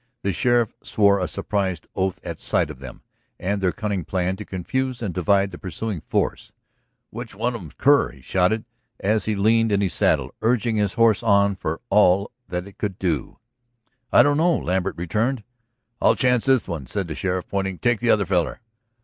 The 0.23 0.33
sheriff 0.33 0.73
swore 0.81 1.19
a 1.19 1.27
surprised 1.27 1.85
oath 1.95 2.19
at 2.23 2.39
sight 2.39 2.71
of 2.71 2.79
them, 2.79 3.03
and 3.39 3.61
their 3.61 3.71
cunning 3.71 4.03
plan 4.03 4.35
to 4.37 4.43
confuse 4.45 4.99
and 4.99 5.13
divide 5.13 5.51
the 5.51 5.59
pursuing 5.59 6.01
force. 6.01 6.51
"Which 7.11 7.35
one 7.35 7.53
of 7.53 7.61
'em's 7.61 7.75
Kerr?" 7.75 8.09
he 8.11 8.21
shouted 8.21 8.65
as 8.99 9.25
he 9.25 9.35
leaned 9.35 9.71
in 9.71 9.79
his 9.81 9.93
saddle, 9.93 10.33
urging 10.41 10.77
his 10.77 10.95
horse 10.95 11.21
on 11.21 11.55
for 11.55 11.81
all 11.91 12.31
that 12.47 12.65
it 12.65 12.79
could 12.79 12.97
do. 12.97 13.37
"I 14.11 14.23
don't 14.23 14.37
know," 14.37 14.57
Lambert 14.57 14.97
returned. 14.97 15.43
"I'll 16.01 16.15
chance 16.15 16.47
this 16.47 16.67
one," 16.67 16.87
said 16.87 17.07
the 17.07 17.13
sheriff, 17.13 17.47
pointing. 17.47 17.77
"Take 17.77 17.99
the 17.99 18.09
other 18.09 18.25
feller." 18.25 18.59